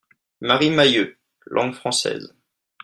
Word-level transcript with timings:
Marie 0.39 0.71
Mahieu 0.71 1.19
(langue 1.45 1.75
française). 1.75 2.33